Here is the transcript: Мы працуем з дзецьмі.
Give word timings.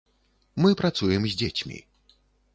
Мы 0.65 0.71
працуем 0.81 1.21
з 1.29 1.33
дзецьмі. 1.43 1.79